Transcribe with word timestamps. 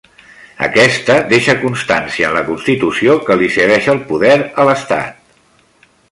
Aquesta 0.67 1.17
deixa 1.33 1.55
constància 1.65 2.31
en 2.31 2.33
la 2.37 2.43
constitució 2.47 3.17
que 3.27 3.37
li 3.41 3.51
cedeix 3.57 3.89
el 3.95 4.01
poder 4.13 4.33
a 4.63 4.65
l'estat. 4.69 5.21